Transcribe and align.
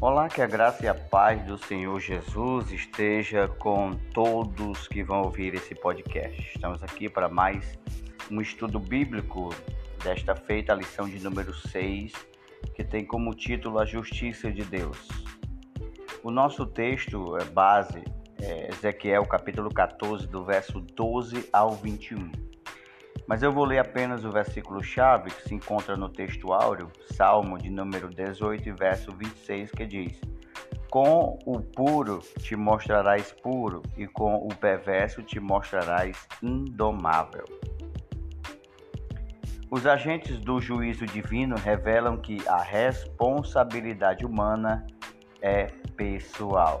Olá, 0.00 0.28
que 0.28 0.40
a 0.40 0.46
graça 0.46 0.84
e 0.84 0.88
a 0.88 0.94
paz 0.94 1.44
do 1.44 1.58
Senhor 1.58 1.98
Jesus 1.98 2.70
esteja 2.70 3.48
com 3.48 3.90
todos 4.14 4.86
que 4.86 5.02
vão 5.02 5.22
ouvir 5.22 5.54
esse 5.54 5.74
podcast. 5.74 6.40
Estamos 6.54 6.84
aqui 6.84 7.08
para 7.08 7.28
mais 7.28 7.76
um 8.30 8.40
estudo 8.40 8.78
bíblico 8.78 9.48
desta 10.04 10.36
feita, 10.36 10.72
a 10.72 10.76
lição 10.76 11.08
de 11.08 11.18
número 11.18 11.52
6, 11.52 12.12
que 12.76 12.84
tem 12.84 13.04
como 13.04 13.34
título 13.34 13.80
A 13.80 13.84
Justiça 13.84 14.52
de 14.52 14.62
Deus. 14.62 15.08
O 16.22 16.30
nosso 16.30 16.64
texto 16.64 17.36
é 17.36 17.44
base 17.44 18.04
é 18.40 18.68
Ezequiel 18.68 19.26
capítulo 19.26 19.68
14, 19.68 20.28
do 20.28 20.44
verso 20.44 20.80
12 20.80 21.48
ao 21.52 21.72
21. 21.72 22.47
Mas 23.28 23.42
eu 23.42 23.52
vou 23.52 23.66
ler 23.66 23.78
apenas 23.78 24.24
o 24.24 24.32
versículo 24.32 24.82
chave 24.82 25.30
que 25.30 25.46
se 25.46 25.54
encontra 25.54 25.94
no 25.98 26.08
texto 26.08 26.50
áureo, 26.50 26.90
Salmo 27.12 27.58
de 27.58 27.68
número 27.68 28.08
18, 28.08 28.74
verso 28.74 29.12
26, 29.12 29.70
que 29.70 29.84
diz: 29.84 30.18
Com 30.90 31.38
o 31.44 31.60
puro 31.60 32.20
te 32.38 32.56
mostrarás 32.56 33.30
puro, 33.42 33.82
e 33.98 34.06
com 34.06 34.36
o 34.36 34.48
perverso 34.48 35.22
te 35.22 35.38
mostrarás 35.38 36.26
indomável. 36.42 37.44
Os 39.70 39.86
agentes 39.86 40.40
do 40.40 40.58
juízo 40.58 41.04
divino 41.04 41.54
revelam 41.56 42.16
que 42.16 42.38
a 42.48 42.62
responsabilidade 42.62 44.24
humana 44.24 44.86
é 45.42 45.66
pessoal. 45.98 46.80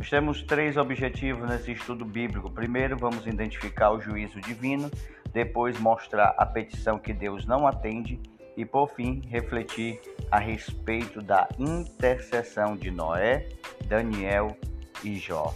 Nós 0.00 0.08
temos 0.08 0.42
três 0.42 0.78
objetivos 0.78 1.46
nesse 1.46 1.72
estudo 1.72 2.06
bíblico. 2.06 2.50
Primeiro, 2.50 2.96
vamos 2.96 3.26
identificar 3.26 3.90
o 3.90 4.00
juízo 4.00 4.40
divino, 4.40 4.90
depois, 5.30 5.78
mostrar 5.78 6.34
a 6.38 6.46
petição 6.46 6.98
que 6.98 7.12
Deus 7.12 7.44
não 7.44 7.66
atende 7.66 8.18
e, 8.56 8.64
por 8.64 8.88
fim, 8.94 9.20
refletir 9.28 10.00
a 10.30 10.38
respeito 10.38 11.20
da 11.20 11.46
intercessão 11.58 12.78
de 12.78 12.90
Noé, 12.90 13.46
Daniel 13.84 14.56
e 15.04 15.18
Jó. 15.18 15.54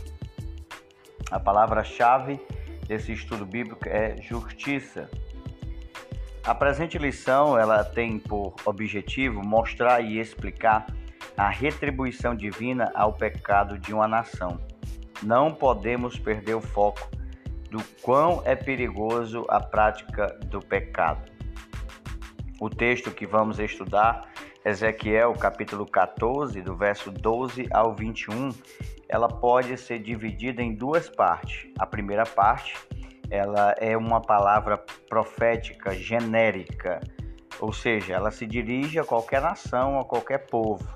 A 1.30 1.40
palavra-chave 1.40 2.38
desse 2.86 3.12
estudo 3.12 3.46
bíblico 3.46 3.88
é 3.88 4.20
justiça. 4.20 5.08
A 6.44 6.54
presente 6.54 6.98
lição 6.98 7.58
ela 7.58 7.82
tem 7.82 8.18
por 8.18 8.54
objetivo 8.66 9.42
mostrar 9.42 10.02
e 10.02 10.18
explicar 10.18 10.84
a 11.36 11.48
retribuição 11.48 12.34
divina 12.34 12.90
ao 12.94 13.12
pecado 13.12 13.78
de 13.78 13.92
uma 13.92 14.06
nação. 14.06 14.60
Não 15.22 15.52
podemos 15.52 16.18
perder 16.18 16.54
o 16.54 16.60
foco 16.60 17.08
do 17.70 17.82
quão 18.02 18.40
é 18.44 18.54
perigoso 18.54 19.44
a 19.48 19.58
prática 19.58 20.26
do 20.46 20.60
pecado. 20.60 21.32
O 22.60 22.70
texto 22.70 23.10
que 23.10 23.26
vamos 23.26 23.58
estudar, 23.58 24.28
Ezequiel 24.64 25.32
capítulo 25.32 25.84
14, 25.84 26.62
do 26.62 26.76
verso 26.76 27.10
12 27.10 27.68
ao 27.72 27.94
21, 27.94 28.50
ela 29.08 29.28
pode 29.28 29.76
ser 29.76 29.98
dividida 29.98 30.62
em 30.62 30.74
duas 30.74 31.08
partes. 31.08 31.68
A 31.78 31.84
primeira 31.84 32.24
parte, 32.24 32.74
ela 33.28 33.74
é 33.78 33.96
uma 33.96 34.20
palavra 34.20 34.78
profética 35.08 35.94
genérica, 35.94 37.00
ou 37.60 37.72
seja, 37.72 38.14
ela 38.14 38.30
se 38.30 38.46
dirige 38.46 38.98
a 38.98 39.04
qualquer 39.04 39.40
nação, 39.40 39.98
a 39.98 40.04
qualquer 40.04 40.46
povo. 40.46 40.86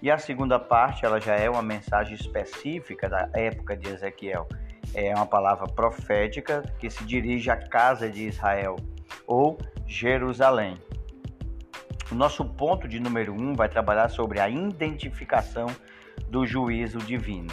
E 0.00 0.10
a 0.10 0.18
segunda 0.18 0.60
parte, 0.60 1.04
ela 1.04 1.20
já 1.20 1.34
é 1.34 1.50
uma 1.50 1.62
mensagem 1.62 2.14
específica 2.14 3.08
da 3.08 3.28
época 3.34 3.76
de 3.76 3.88
Ezequiel. 3.88 4.46
É 4.94 5.12
uma 5.14 5.26
palavra 5.26 5.66
profética 5.66 6.62
que 6.78 6.88
se 6.88 7.04
dirige 7.04 7.50
à 7.50 7.56
casa 7.56 8.08
de 8.08 8.26
Israel 8.26 8.76
ou 9.26 9.58
Jerusalém. 9.86 10.78
O 12.12 12.14
nosso 12.14 12.44
ponto 12.44 12.86
de 12.86 13.00
número 13.00 13.34
um 13.34 13.54
vai 13.54 13.68
trabalhar 13.68 14.08
sobre 14.08 14.40
a 14.40 14.48
identificação 14.48 15.66
do 16.28 16.46
juízo 16.46 16.98
divino. 16.98 17.52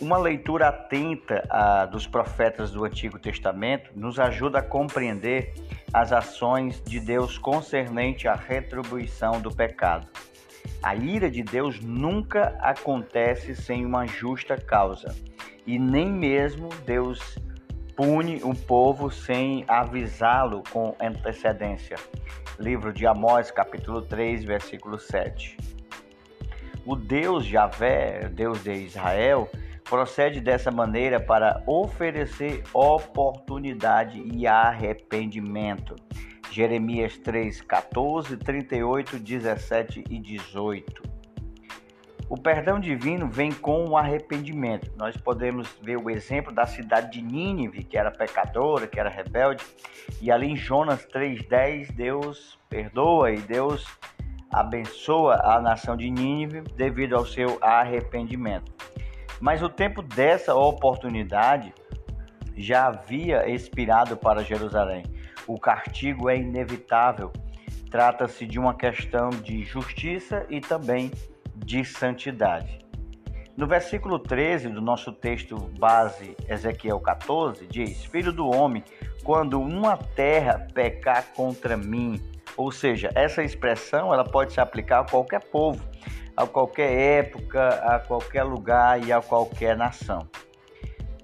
Uma 0.00 0.18
leitura 0.18 0.68
atenta 0.68 1.46
a, 1.48 1.86
dos 1.86 2.06
profetas 2.06 2.70
do 2.70 2.84
Antigo 2.84 3.18
Testamento 3.18 3.90
nos 3.94 4.18
ajuda 4.18 4.58
a 4.58 4.62
compreender 4.62 5.54
as 5.92 6.10
ações 6.10 6.82
de 6.82 6.98
Deus 6.98 7.38
concernente 7.38 8.26
à 8.26 8.34
retribuição 8.34 9.40
do 9.40 9.50
pecado. 9.50 10.08
A 10.82 10.94
ira 10.94 11.30
de 11.30 11.42
Deus 11.42 11.78
nunca 11.80 12.56
acontece 12.58 13.54
sem 13.54 13.84
uma 13.84 14.06
justa 14.06 14.56
causa, 14.56 15.14
e 15.66 15.78
nem 15.78 16.10
mesmo 16.10 16.70
Deus 16.86 17.38
pune 17.94 18.42
um 18.42 18.54
povo 18.54 19.10
sem 19.10 19.62
avisá-lo 19.68 20.62
com 20.72 20.96
antecedência. 20.98 21.96
Livro 22.58 22.94
de 22.94 23.06
Amós, 23.06 23.50
capítulo 23.50 24.00
3, 24.00 24.42
versículo 24.42 24.98
7. 24.98 25.58
O 26.86 26.96
Deus 26.96 27.44
Javé, 27.44 28.30
Deus 28.30 28.64
de 28.64 28.72
Israel, 28.72 29.50
procede 29.84 30.40
dessa 30.40 30.70
maneira 30.70 31.20
para 31.20 31.62
oferecer 31.66 32.62
oportunidade 32.72 34.22
e 34.32 34.46
arrependimento. 34.46 35.94
Jeremias 36.50 37.16
3, 37.18 37.60
14, 37.62 38.36
38, 38.36 39.18
17 39.18 40.04
e 40.10 40.18
18. 40.18 41.02
O 42.28 42.36
perdão 42.36 42.78
divino 42.78 43.28
vem 43.28 43.52
com 43.52 43.86
o 43.86 43.96
arrependimento. 43.96 44.92
Nós 44.96 45.16
podemos 45.16 45.68
ver 45.82 45.96
o 45.96 46.10
exemplo 46.10 46.52
da 46.52 46.66
cidade 46.66 47.12
de 47.12 47.22
Nínive, 47.22 47.84
que 47.84 47.96
era 47.96 48.10
pecadora, 48.10 48.86
que 48.86 48.98
era 48.98 49.08
rebelde, 49.08 49.64
e 50.20 50.30
ali 50.30 50.48
em 50.48 50.56
Jonas 50.56 51.06
3:10, 51.06 51.92
Deus 51.92 52.58
perdoa 52.68 53.30
e 53.30 53.38
Deus 53.38 53.86
abençoa 54.52 55.40
a 55.42 55.60
nação 55.60 55.96
de 55.96 56.10
Nínive 56.10 56.62
devido 56.76 57.14
ao 57.14 57.24
seu 57.24 57.58
arrependimento. 57.60 58.72
Mas 59.40 59.62
o 59.62 59.68
tempo 59.68 60.02
dessa 60.02 60.54
oportunidade 60.54 61.72
já 62.56 62.88
havia 62.88 63.48
expirado 63.48 64.16
para 64.16 64.44
Jerusalém 64.44 65.04
o 65.52 65.58
castigo 65.58 66.30
é 66.30 66.36
inevitável. 66.36 67.32
Trata-se 67.90 68.46
de 68.46 68.58
uma 68.58 68.72
questão 68.72 69.30
de 69.30 69.64
justiça 69.64 70.46
e 70.48 70.60
também 70.60 71.10
de 71.56 71.84
santidade. 71.84 72.78
No 73.56 73.66
versículo 73.66 74.18
13 74.18 74.68
do 74.68 74.80
nosso 74.80 75.12
texto 75.12 75.56
base, 75.78 76.36
Ezequiel 76.48 77.00
14, 77.00 77.66
diz: 77.66 78.04
Filho 78.04 78.32
do 78.32 78.48
homem, 78.48 78.84
quando 79.24 79.60
uma 79.60 79.96
terra 79.96 80.66
pecar 80.72 81.26
contra 81.34 81.76
mim, 81.76 82.22
ou 82.56 82.70
seja, 82.70 83.10
essa 83.14 83.42
expressão 83.42 84.14
ela 84.14 84.24
pode 84.24 84.52
se 84.52 84.60
aplicar 84.60 85.00
a 85.00 85.04
qualquer 85.04 85.42
povo, 85.50 85.84
a 86.36 86.46
qualquer 86.46 86.92
época, 86.92 87.68
a 87.70 87.98
qualquer 87.98 88.44
lugar 88.44 89.04
e 89.04 89.12
a 89.12 89.20
qualquer 89.20 89.76
nação. 89.76 90.28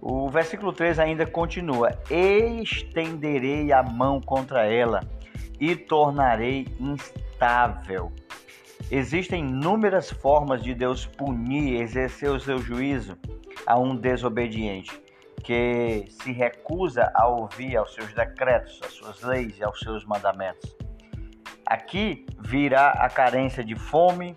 O 0.09 0.29
versículo 0.29 0.73
3 0.73 1.01
ainda 1.01 1.27
continua: 1.27 1.91
Estenderei 2.09 3.73
a 3.73 3.83
mão 3.83 4.21
contra 4.21 4.65
ela 4.65 5.01
e 5.59 5.75
tornarei 5.75 6.69
instável. 6.79 8.13
Existem 8.89 9.41
inúmeras 9.41 10.09
formas 10.09 10.63
de 10.63 10.75
Deus 10.75 11.05
punir, 11.05 11.81
exercer 11.81 12.31
o 12.31 12.39
seu 12.39 12.59
juízo 12.59 13.19
a 13.67 13.77
um 13.77 13.97
desobediente 13.97 14.93
que 15.43 16.05
se 16.09 16.31
recusa 16.31 17.11
a 17.13 17.27
ouvir 17.27 17.77
aos 17.77 17.93
seus 17.93 18.13
decretos, 18.13 18.81
às 18.85 18.93
suas 18.93 19.21
leis 19.23 19.59
e 19.59 19.65
aos 19.65 19.81
seus 19.81 20.05
mandamentos. 20.05 20.77
Aqui 21.67 22.25
virá 22.39 22.91
a 22.91 23.09
carência 23.09 23.65
de 23.65 23.75
fome, 23.75 24.37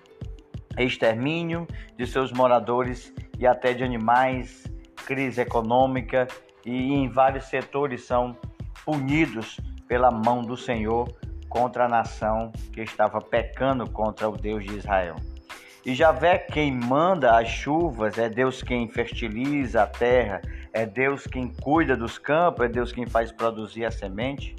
extermínio 0.80 1.68
de 1.96 2.08
seus 2.08 2.32
moradores 2.32 3.14
e 3.38 3.46
até 3.46 3.72
de 3.72 3.84
animais 3.84 4.64
crise 5.10 5.42
econômica 5.42 6.28
e 6.64 6.94
em 6.94 7.10
vários 7.10 7.46
setores 7.46 8.06
são 8.06 8.38
punidos 8.86 9.60
pela 9.88 10.12
mão 10.12 10.44
do 10.44 10.56
Senhor 10.56 11.12
contra 11.50 11.86
a 11.86 11.90
nação 11.90 12.52
que 12.72 12.82
estava 12.82 13.20
pecando 13.20 13.90
contra 13.90 14.30
o 14.30 14.38
Deus 14.38 14.64
de 14.64 14.78
Israel. 14.78 15.16
E 15.84 15.96
Javé 15.96 16.38
quem 16.38 16.72
manda 16.72 17.40
as 17.40 17.48
chuvas, 17.48 18.20
é 18.20 18.30
Deus 18.30 18.62
quem 18.62 18.88
fertiliza 18.88 19.82
a 19.82 19.88
terra, 19.88 20.42
é 20.72 20.86
Deus 20.86 21.26
quem 21.26 21.48
cuida 21.48 21.98
dos 21.98 22.20
campos, 22.20 22.66
é 22.66 22.70
Deus 22.70 22.92
quem 22.92 23.08
faz 23.08 23.32
produzir 23.32 23.86
a 23.86 23.92
semente. 23.92 24.56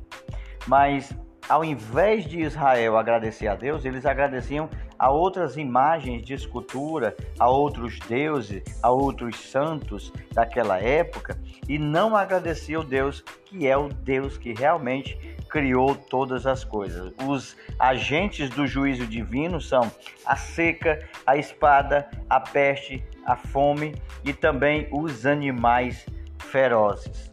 Mas 0.66 1.16
ao 1.50 1.64
invés 1.64 2.24
de 2.24 2.40
Israel 2.40 2.96
agradecer 2.96 3.48
a 3.48 3.56
Deus, 3.56 3.84
eles 3.84 4.06
agradeciam 4.06 4.70
a 4.96 5.10
outras 5.10 5.56
imagens 5.56 6.22
de 6.22 6.32
escultura, 6.32 7.16
a 7.40 7.50
outros 7.50 7.98
deuses, 7.98 8.62
a 8.80 8.88
outros 8.88 9.36
santos 9.50 10.12
daquela 10.32 10.78
época 10.78 11.36
e 11.68 11.76
não 11.76 12.14
agradecia 12.14 12.78
o 12.78 12.84
Deus 12.84 13.20
que 13.44 13.66
é 13.66 13.76
o 13.76 13.88
Deus 13.88 14.38
que 14.38 14.54
realmente 14.54 15.18
criou 15.48 15.96
todas 15.96 16.46
as 16.46 16.62
coisas. 16.62 17.12
Os 17.26 17.56
agentes 17.80 18.48
do 18.50 18.64
juízo 18.64 19.04
divino 19.04 19.60
são 19.60 19.90
a 20.24 20.36
seca, 20.36 21.04
a 21.26 21.36
espada, 21.36 22.08
a 22.28 22.38
peste, 22.38 23.04
a 23.26 23.34
fome 23.34 23.96
e 24.24 24.32
também 24.32 24.86
os 24.92 25.26
animais 25.26 26.06
ferozes. 26.38 27.32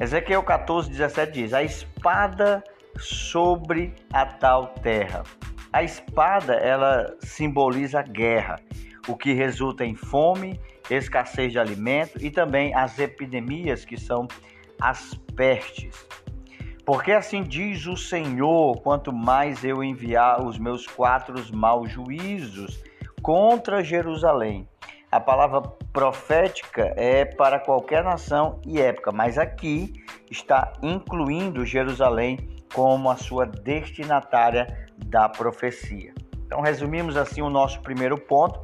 Ezequiel 0.00 0.42
14, 0.42 0.88
17 0.88 1.30
diz: 1.30 1.52
A 1.52 1.62
espada 1.62 2.64
sobre 2.96 3.94
a 4.10 4.24
tal 4.24 4.68
terra 4.82 5.22
A 5.72 5.82
espada, 5.82 6.54
ela 6.54 7.14
simboliza 7.20 8.02
guerra, 8.02 8.58
o 9.06 9.14
que 9.14 9.34
resulta 9.34 9.84
em 9.84 9.94
fome, 9.94 10.58
escassez 10.90 11.52
de 11.52 11.58
alimento 11.58 12.18
e 12.24 12.30
também 12.30 12.74
as 12.74 12.98
epidemias 12.98 13.84
que 13.84 14.00
são 14.00 14.26
as 14.80 15.14
pestes. 15.36 16.08
Porque 16.86 17.12
assim 17.12 17.42
diz 17.42 17.86
o 17.86 17.94
Senhor: 17.94 18.80
quanto 18.80 19.12
mais 19.12 19.62
eu 19.62 19.84
enviar 19.84 20.42
os 20.42 20.58
meus 20.58 20.86
quatro 20.86 21.34
maus 21.54 21.90
juízos 21.90 22.82
contra 23.22 23.84
Jerusalém. 23.84 24.66
A 25.10 25.18
palavra 25.18 25.60
profética 25.92 26.94
é 26.96 27.24
para 27.24 27.58
qualquer 27.58 28.04
nação 28.04 28.60
e 28.64 28.80
época, 28.80 29.10
mas 29.10 29.38
aqui 29.38 30.04
está 30.30 30.72
incluindo 30.80 31.66
Jerusalém 31.66 32.38
como 32.72 33.10
a 33.10 33.16
sua 33.16 33.44
destinatária 33.44 34.88
da 35.06 35.28
profecia. 35.28 36.14
Então, 36.46 36.60
resumimos 36.60 37.16
assim 37.16 37.42
o 37.42 37.50
nosso 37.50 37.80
primeiro 37.80 38.16
ponto, 38.16 38.60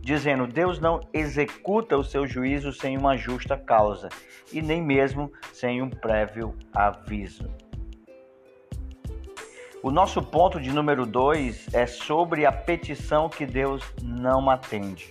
dizendo: 0.00 0.46
Deus 0.46 0.78
não 0.78 1.00
executa 1.12 1.96
o 1.96 2.04
seu 2.04 2.28
juízo 2.28 2.72
sem 2.72 2.96
uma 2.96 3.16
justa 3.16 3.56
causa 3.56 4.08
e 4.52 4.62
nem 4.62 4.80
mesmo 4.80 5.32
sem 5.52 5.82
um 5.82 5.90
prévio 5.90 6.54
aviso. 6.72 7.50
O 9.82 9.90
nosso 9.90 10.22
ponto 10.22 10.60
de 10.60 10.70
número 10.70 11.04
2 11.04 11.74
é 11.74 11.86
sobre 11.86 12.46
a 12.46 12.52
petição 12.52 13.28
que 13.28 13.44
Deus 13.44 13.82
não 14.00 14.48
atende. 14.48 15.10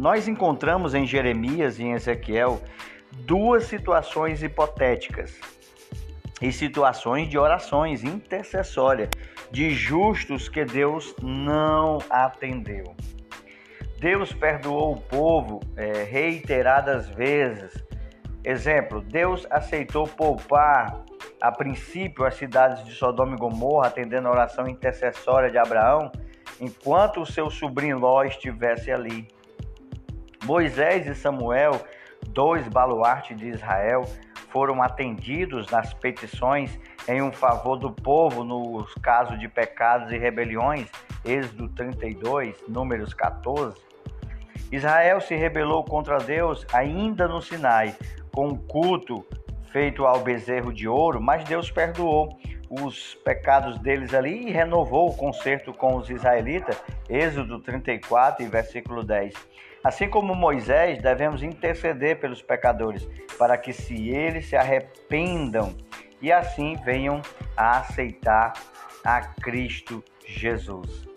Nós 0.00 0.26
encontramos 0.26 0.94
em 0.94 1.06
Jeremias 1.06 1.78
e 1.78 1.82
em 1.82 1.92
Ezequiel 1.92 2.58
duas 3.12 3.64
situações 3.64 4.42
hipotéticas 4.42 5.38
e 6.40 6.50
situações 6.50 7.28
de 7.28 7.36
orações 7.36 8.02
intercessórias 8.02 9.10
de 9.50 9.68
justos 9.72 10.48
que 10.48 10.64
Deus 10.64 11.14
não 11.22 11.98
atendeu. 12.08 12.96
Deus 13.98 14.32
perdoou 14.32 14.94
o 14.94 15.00
povo 15.02 15.60
é, 15.76 16.02
reiteradas 16.04 17.10
vezes. 17.10 17.84
Exemplo, 18.42 19.02
Deus 19.02 19.46
aceitou 19.50 20.08
poupar 20.08 21.04
a 21.42 21.52
princípio 21.52 22.24
as 22.24 22.36
cidades 22.36 22.82
de 22.86 22.92
Sodoma 22.92 23.34
e 23.34 23.38
Gomorra, 23.38 23.88
atendendo 23.88 24.28
a 24.28 24.30
oração 24.30 24.66
intercessória 24.66 25.50
de 25.50 25.58
Abraão, 25.58 26.10
enquanto 26.58 27.20
o 27.20 27.26
seu 27.26 27.50
sobrinho 27.50 27.98
Ló 27.98 28.24
estivesse 28.24 28.90
ali. 28.90 29.28
Moisés 30.44 31.06
e 31.06 31.14
Samuel, 31.14 31.80
dois 32.28 32.66
baluartes 32.68 33.36
de 33.36 33.48
Israel, 33.48 34.04
foram 34.48 34.82
atendidos 34.82 35.68
nas 35.70 35.94
petições 35.94 36.78
em 37.08 37.22
um 37.22 37.30
favor 37.32 37.76
do 37.76 37.90
povo 37.90 38.42
nos 38.42 38.92
casos 38.94 39.38
de 39.38 39.48
pecados 39.48 40.12
e 40.12 40.18
rebeliões, 40.18 40.88
Êxodo 41.24 41.68
32, 41.68 42.56
Números 42.68 43.14
14. 43.14 43.80
Israel 44.72 45.20
se 45.20 45.34
rebelou 45.34 45.84
contra 45.84 46.18
Deus 46.18 46.66
ainda 46.72 47.26
no 47.28 47.42
Sinai, 47.42 47.94
com 48.32 48.48
um 48.48 48.56
culto 48.56 49.24
feito 49.70 50.04
ao 50.04 50.20
bezerro 50.20 50.72
de 50.72 50.88
ouro, 50.88 51.20
mas 51.20 51.44
Deus 51.44 51.70
perdoou 51.70 52.38
os 52.68 53.16
pecados 53.24 53.78
deles 53.78 54.14
ali 54.14 54.48
e 54.48 54.52
renovou 54.52 55.10
o 55.10 55.16
concerto 55.16 55.72
com 55.72 55.96
os 55.96 56.08
israelitas, 56.08 56.80
Êxodo 57.08 57.58
34 57.60 58.44
e 58.44 58.48
versículo 58.48 59.02
10. 59.02 59.34
Assim 59.82 60.08
como 60.08 60.34
Moisés, 60.34 61.00
devemos 61.00 61.42
interceder 61.42 62.20
pelos 62.20 62.42
pecadores, 62.42 63.08
para 63.38 63.56
que 63.56 63.72
se 63.72 64.10
eles 64.10 64.46
se 64.46 64.56
arrependam 64.56 65.74
e 66.20 66.30
assim 66.30 66.76
venham 66.84 67.22
a 67.56 67.78
aceitar 67.78 68.52
a 69.02 69.20
Cristo 69.20 70.04
Jesus. 70.26 71.08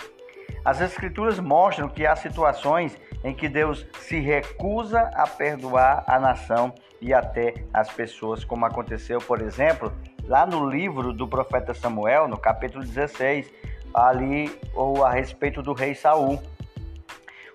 As 0.63 0.79
Escrituras 0.79 1.39
mostram 1.39 1.89
que 1.89 2.07
há 2.07 2.15
situações 2.15 2.97
em 3.21 3.33
que 3.33 3.49
Deus 3.49 3.85
se 3.99 4.19
recusa 4.19 5.01
a 5.13 5.27
perdoar 5.27 6.05
a 6.07 6.17
nação 6.17 6.73
e 7.01 7.13
até 7.13 7.53
as 7.73 7.91
pessoas, 7.91 8.45
como 8.45 8.65
aconteceu, 8.65 9.19
por 9.19 9.41
exemplo, 9.41 9.91
lá 10.23 10.45
no 10.45 10.69
livro 10.69 11.11
do 11.11 11.27
profeta 11.27 11.73
Samuel, 11.73 12.29
no 12.29 12.37
capítulo 12.37 12.81
16, 12.81 13.51
ali 13.93 14.57
ou 14.73 15.03
a 15.03 15.11
respeito 15.11 15.61
do 15.61 15.73
rei 15.73 15.93
Saul. 15.93 16.41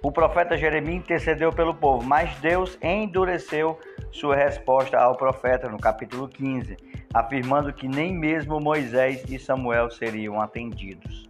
O 0.00 0.12
profeta 0.12 0.56
Jeremias 0.56 0.98
intercedeu 0.98 1.52
pelo 1.52 1.74
povo, 1.74 2.04
mas 2.06 2.32
Deus 2.38 2.78
endureceu 2.80 3.78
sua 4.12 4.36
resposta 4.36 4.96
ao 4.96 5.16
profeta 5.16 5.68
no 5.68 5.76
capítulo 5.76 6.28
15, 6.28 6.76
afirmando 7.12 7.72
que 7.72 7.88
nem 7.88 8.16
mesmo 8.16 8.60
Moisés 8.60 9.24
e 9.28 9.40
Samuel 9.40 9.90
seriam 9.90 10.40
atendidos. 10.40 11.28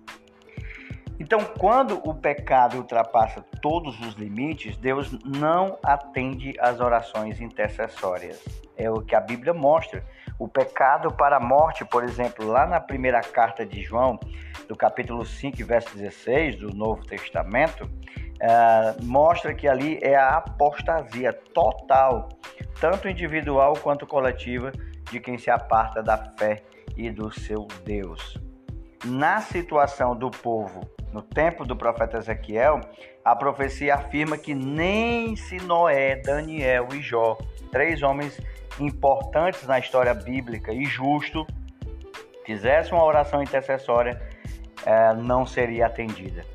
Então, 1.19 1.41
quando 1.59 2.01
o 2.09 2.15
pecado 2.15 2.77
ultrapassa 2.77 3.43
todos 3.61 3.99
os 4.01 4.15
limites, 4.15 4.77
Deus 4.77 5.19
não 5.25 5.79
atende 5.83 6.55
às 6.61 6.79
orações 6.79 7.41
intercessórias. 7.41 8.45
É 8.77 8.89
o 8.91 9.01
que 9.01 9.17
a 9.17 9.21
Bíblia 9.21 9.53
mostra. 9.53 10.05
O 10.39 10.47
pecado 10.47 11.11
para 11.13 11.39
a 11.39 11.41
morte, 11.41 11.85
por 11.85 12.05
exemplo, 12.05 12.47
lá 12.47 12.67
na 12.67 12.79
primeira 12.79 13.21
carta 13.21 13.67
de 13.67 13.83
João, 13.83 14.21
do 14.69 14.77
capítulo 14.77 15.25
5, 15.25 15.65
verso 15.65 15.97
16 15.97 16.57
do 16.57 16.69
Novo 16.69 17.05
Testamento, 17.05 17.91
é, 18.41 19.03
mostra 19.03 19.55
que 19.55 19.67
ali 19.67 19.99
é 20.03 20.15
a 20.15 20.37
apostasia 20.37 21.33
total, 21.33 22.29
tanto 22.81 23.09
individual 23.09 23.75
quanto 23.83 24.07
coletiva, 24.07 24.71
de 25.11 25.19
quem 25.19 25.39
se 25.39 25.51
aparta 25.51 26.03
da 26.03 26.19
fé 26.39 26.63
e 26.97 27.11
do 27.11 27.33
seu 27.33 27.67
Deus. 27.85 28.39
Na 29.05 29.41
situação 29.41 30.15
do 30.15 30.31
povo 30.31 30.87
no 31.13 31.23
tempo 31.23 31.65
do 31.65 31.75
profeta 31.75 32.19
Ezequiel, 32.19 32.81
a 33.25 33.35
profecia 33.35 33.95
afirma 33.95 34.37
que 34.37 34.55
nem 34.55 35.35
se 35.37 35.57
Noé, 35.57 36.17
Daniel 36.17 36.89
e 36.93 37.01
Jó, 37.01 37.37
três 37.71 38.03
homens 38.03 38.39
importantes 38.79 39.67
na 39.67 39.79
história 39.79 40.13
bíblica 40.15 40.73
e 40.73 40.85
justo, 40.85 41.47
fizessem 42.45 42.93
uma 42.93 43.05
oração 43.05 43.43
intercessória, 43.43 44.21
é, 44.89 45.13
não 45.13 45.45
seria 45.45 45.87
atendida. 45.87 46.47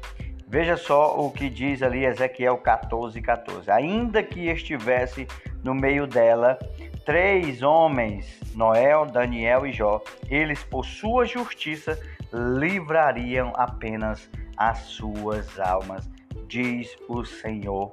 Veja 0.47 0.75
só 0.75 1.19
o 1.19 1.31
que 1.31 1.49
diz 1.49 1.83
ali 1.83 2.03
Ezequiel 2.03 2.57
14, 2.57 3.21
14. 3.21 3.69
Ainda 3.69 4.23
que 4.23 4.49
estivesse 4.49 5.27
no 5.63 5.75
meio 5.75 6.07
dela 6.07 6.57
três 7.05 7.61
homens, 7.61 8.39
Noé, 8.55 8.93
Daniel 9.05 9.67
e 9.67 9.71
Jó, 9.71 10.01
eles 10.27 10.63
por 10.63 10.83
sua 10.83 11.25
justiça 11.25 11.99
livrariam 12.33 13.53
apenas 13.55 14.27
as 14.57 14.79
suas 14.79 15.59
almas, 15.59 16.09
diz 16.47 16.95
o 17.07 17.23
Senhor 17.23 17.91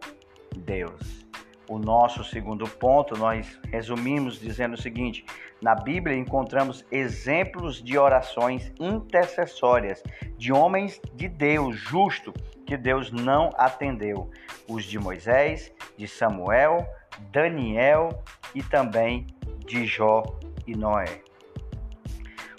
Deus. 0.57 1.27
O 1.69 1.79
nosso 1.79 2.25
segundo 2.25 2.67
ponto, 2.67 3.17
nós 3.17 3.61
resumimos 3.71 4.41
dizendo 4.41 4.75
o 4.75 4.81
seguinte: 4.81 5.25
na 5.63 5.75
Bíblia 5.75 6.17
encontramos 6.17 6.85
exemplos 6.91 7.83
de 7.83 7.99
orações 7.99 8.73
intercessórias 8.81 10.03
de 10.39 10.53
homens 10.53 11.01
de 11.15 11.29
Deus 11.29 11.77
justo 11.77 12.33
que 12.67 12.77
Deus 12.77 13.11
não 13.11 13.51
atendeu: 13.57 14.31
os 14.69 14.85
de 14.85 14.99
Moisés, 14.99 15.73
de 15.97 16.07
Samuel, 16.07 16.87
Daniel 17.33 18.23
e 18.55 18.63
também 18.63 19.27
de 19.67 19.85
Jó 19.87 20.23
e 20.67 20.77
Noé. 20.77 21.23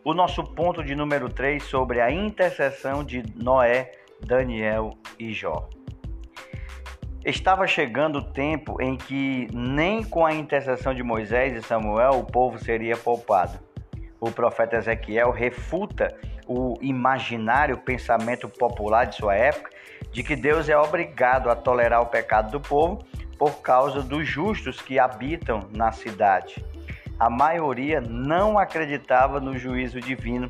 O 0.04 0.14
nosso 0.14 0.44
ponto 0.44 0.84
de 0.84 0.96
número 0.96 1.30
3 1.30 1.62
sobre 1.64 2.02
a 2.02 2.12
intercessão 2.12 3.04
de 3.04 3.24
Noé, 3.36 3.92
Daniel 4.26 4.92
e 5.20 5.32
Jó. 5.32 5.70
Estava 7.24 7.68
chegando 7.68 8.18
o 8.18 8.24
tempo 8.24 8.82
em 8.82 8.98
que 8.98 9.48
nem 9.54 10.04
com 10.04 10.26
a 10.26 10.34
intercessão 10.34 10.92
de 10.92 11.04
Moisés 11.04 11.56
e 11.56 11.62
Samuel 11.62 12.14
o 12.14 12.24
povo 12.24 12.58
seria 12.58 12.98
poupado. 12.98 13.60
O 14.20 14.32
profeta 14.32 14.78
Ezequiel 14.78 15.30
refuta 15.30 16.08
o 16.48 16.80
imaginário 16.82 17.78
pensamento 17.78 18.50
popular 18.50 19.06
de 19.06 19.18
sua 19.18 19.36
época 19.36 19.70
de 20.12 20.24
que 20.24 20.36
Deus 20.36 20.68
é 20.68 20.76
obrigado 20.76 21.52
a 21.52 21.56
tolerar 21.56 22.02
o 22.02 22.08
pecado 22.08 22.52
do 22.52 22.60
povo 22.60 23.06
por 23.38 23.62
causa 23.62 24.02
dos 24.02 24.28
justos 24.28 24.82
que 24.82 24.98
habitam 24.98 25.70
na 25.76 25.92
cidade. 25.92 26.66
A 27.20 27.30
maioria 27.30 28.02
não 28.02 28.58
acreditava 28.58 29.40
no 29.40 29.56
juízo 29.60 30.02
divino 30.02 30.50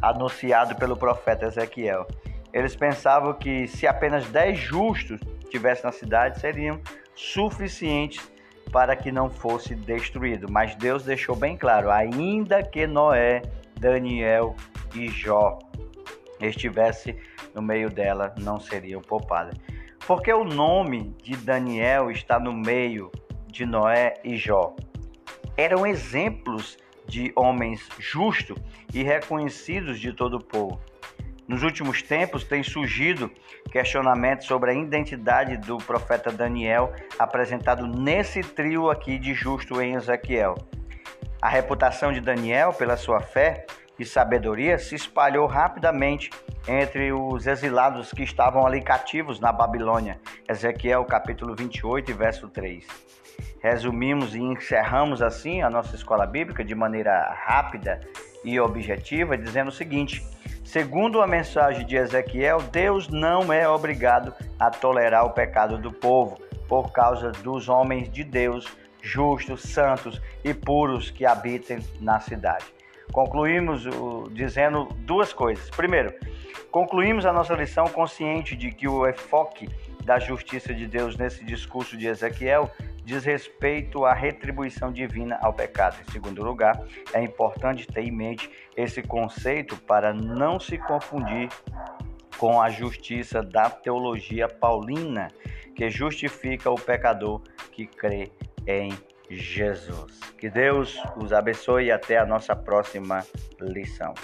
anunciado 0.00 0.76
pelo 0.76 0.96
profeta 0.96 1.44
Ezequiel. 1.44 2.06
Eles 2.54 2.74
pensavam 2.74 3.34
que 3.34 3.68
se 3.68 3.86
apenas 3.86 4.26
dez 4.28 4.58
justos 4.58 5.20
tivessem 5.50 5.84
na 5.84 5.92
cidade, 5.92 6.40
seriam 6.40 6.80
suficientes 7.14 8.30
para 8.72 8.96
que 8.96 9.10
não 9.10 9.30
fosse 9.30 9.74
destruído. 9.74 10.50
Mas 10.50 10.74
Deus 10.76 11.04
deixou 11.04 11.36
bem 11.36 11.56
claro: 11.56 11.90
ainda 11.90 12.62
que 12.62 12.86
Noé, 12.86 13.42
Daniel 13.78 14.54
e 14.94 15.08
Jó 15.08 15.58
estivesse 16.40 17.16
no 17.54 17.62
meio 17.62 17.88
dela, 17.88 18.34
não 18.38 18.60
seriam 18.60 19.00
poupadas. 19.00 19.58
Porque 20.06 20.32
o 20.32 20.44
nome 20.44 21.14
de 21.22 21.36
Daniel 21.36 22.10
está 22.10 22.38
no 22.38 22.52
meio 22.52 23.10
de 23.48 23.64
Noé 23.66 24.14
e 24.22 24.36
Jó. 24.36 24.76
Eram 25.56 25.86
exemplos 25.86 26.76
de 27.08 27.32
homens 27.34 27.88
justos 27.98 28.58
e 28.92 29.02
reconhecidos 29.02 29.98
de 29.98 30.12
todo 30.12 30.36
o 30.36 30.44
povo. 30.44 30.78
Nos 31.48 31.62
últimos 31.62 32.02
tempos, 32.02 32.42
tem 32.42 32.62
surgido 32.64 33.30
questionamentos 33.70 34.46
sobre 34.46 34.72
a 34.72 34.74
identidade 34.74 35.56
do 35.56 35.78
profeta 35.78 36.32
Daniel, 36.32 36.92
apresentado 37.18 37.86
nesse 37.86 38.40
trio 38.40 38.90
aqui 38.90 39.16
de 39.16 39.32
justo 39.32 39.80
em 39.80 39.94
Ezequiel. 39.94 40.56
A 41.40 41.48
reputação 41.48 42.12
de 42.12 42.20
Daniel, 42.20 42.72
pela 42.72 42.96
sua 42.96 43.20
fé 43.20 43.64
e 43.96 44.04
sabedoria, 44.04 44.76
se 44.76 44.96
espalhou 44.96 45.46
rapidamente 45.46 46.30
entre 46.66 47.12
os 47.12 47.46
exilados 47.46 48.10
que 48.10 48.24
estavam 48.24 48.66
ali 48.66 48.82
cativos 48.82 49.38
na 49.38 49.52
Babilônia. 49.52 50.18
Ezequiel 50.48 51.04
capítulo 51.04 51.54
28, 51.54 52.12
verso 52.12 52.48
3. 52.48 52.84
Resumimos 53.62 54.34
e 54.34 54.40
encerramos 54.40 55.22
assim 55.22 55.62
a 55.62 55.70
nossa 55.70 55.94
escola 55.94 56.26
bíblica 56.26 56.64
de 56.64 56.74
maneira 56.74 57.32
rápida 57.46 58.00
e 58.46 58.60
objetiva, 58.60 59.36
dizendo 59.36 59.68
o 59.68 59.72
seguinte: 59.72 60.24
segundo 60.64 61.20
a 61.20 61.26
mensagem 61.26 61.84
de 61.84 61.96
Ezequiel, 61.96 62.62
Deus 62.72 63.08
não 63.08 63.52
é 63.52 63.68
obrigado 63.68 64.32
a 64.58 64.70
tolerar 64.70 65.26
o 65.26 65.30
pecado 65.30 65.76
do 65.76 65.92
povo 65.92 66.38
por 66.68 66.92
causa 66.92 67.32
dos 67.32 67.68
homens 67.68 68.08
de 68.08 68.24
Deus 68.24 68.66
justos, 69.02 69.62
santos 69.62 70.20
e 70.42 70.54
puros 70.54 71.10
que 71.10 71.26
habitem 71.26 71.78
na 72.00 72.18
cidade. 72.20 72.64
Concluímos 73.12 73.84
dizendo 74.32 74.88
duas 75.00 75.32
coisas. 75.32 75.70
Primeiro, 75.70 76.12
concluímos 76.70 77.24
a 77.24 77.32
nossa 77.32 77.54
lição 77.54 77.86
consciente 77.86 78.56
de 78.56 78.72
que 78.72 78.88
o 78.88 79.08
enfoque 79.08 79.68
da 80.04 80.18
justiça 80.18 80.74
de 80.74 80.86
Deus 80.86 81.16
nesse 81.16 81.44
discurso 81.44 81.96
de 81.96 82.06
Ezequiel 82.06 82.70
diz 83.06 83.24
respeito 83.24 84.04
à 84.04 84.12
retribuição 84.12 84.90
divina 84.90 85.38
ao 85.40 85.54
pecado. 85.54 85.96
Em 86.00 86.10
segundo 86.10 86.42
lugar, 86.42 86.76
é 87.14 87.22
importante 87.22 87.86
ter 87.86 88.02
em 88.02 88.10
mente 88.10 88.50
esse 88.76 89.00
conceito 89.00 89.76
para 89.76 90.12
não 90.12 90.58
se 90.58 90.76
confundir 90.76 91.48
com 92.36 92.60
a 92.60 92.68
justiça 92.68 93.44
da 93.44 93.70
teologia 93.70 94.48
paulina, 94.48 95.28
que 95.76 95.88
justifica 95.88 96.68
o 96.68 96.74
pecador 96.74 97.40
que 97.70 97.86
crê 97.86 98.32
em 98.66 98.92
Jesus. 99.30 100.18
Que 100.36 100.50
Deus 100.50 101.00
os 101.16 101.32
abençoe 101.32 101.84
e 101.84 101.92
até 101.92 102.18
a 102.18 102.26
nossa 102.26 102.56
próxima 102.56 103.24
lição. 103.60 104.14